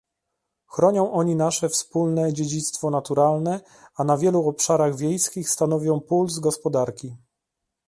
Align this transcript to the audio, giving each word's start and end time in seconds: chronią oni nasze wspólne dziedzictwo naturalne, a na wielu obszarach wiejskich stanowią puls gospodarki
chronią 0.65 1.11
oni 1.13 1.35
nasze 1.35 1.69
wspólne 1.69 2.33
dziedzictwo 2.33 2.89
naturalne, 2.89 3.61
a 3.95 4.03
na 4.03 4.17
wielu 4.17 4.47
obszarach 4.47 4.95
wiejskich 4.97 5.49
stanowią 5.49 5.99
puls 5.99 6.39
gospodarki 6.39 7.15